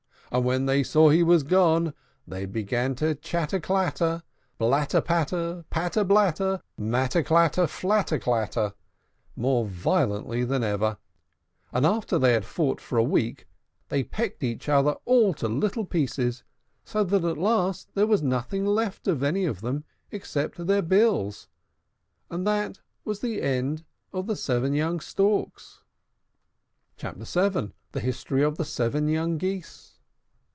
And 0.33 0.45
when 0.45 0.65
they 0.65 0.81
saw 0.81 1.09
that 1.09 1.15
he 1.15 1.23
was 1.23 1.43
gone, 1.43 1.93
they 2.25 2.45
began 2.45 2.95
to 2.95 3.15
chatter 3.15 3.59
clatter, 3.59 4.23
blatter 4.57 5.01
platter, 5.01 5.65
patter 5.69 6.05
blatter, 6.05 6.61
matter 6.77 7.21
clatter, 7.21 7.67
flatter 7.67 8.17
quatter, 8.17 8.73
more 9.35 9.65
violently 9.65 10.45
than 10.45 10.63
ever; 10.63 10.95
and 11.73 11.85
after 11.85 12.17
they 12.17 12.31
had 12.31 12.45
fought 12.45 12.79
for 12.79 12.97
a 12.97 13.03
week, 13.03 13.45
they 13.89 14.05
pecked 14.05 14.41
each 14.41 14.69
other 14.69 14.95
all 15.03 15.33
to 15.33 15.49
little 15.49 15.83
pieces, 15.85 16.45
so 16.85 17.03
that 17.03 17.25
at 17.25 17.37
last 17.37 17.89
nothing 17.97 18.63
was 18.63 18.73
left 18.73 19.09
of 19.09 19.23
any 19.23 19.43
of 19.43 19.59
them 19.59 19.83
except 20.11 20.65
their 20.65 20.81
bills. 20.81 21.49
And 22.29 22.47
that 22.47 22.79
was 23.03 23.19
the 23.19 23.41
end 23.41 23.83
of 24.13 24.27
the 24.27 24.37
seven 24.37 24.73
young 24.75 25.01
Storks. 25.01 25.81
CHAPTER 26.95 27.25
VII. 27.25 27.73
THE 27.91 27.99
HISTORY 27.99 28.43
OF 28.43 28.55
THE 28.55 28.63
SEVEN 28.63 29.09
YOUNG 29.09 29.37
GEESE. 29.37 29.87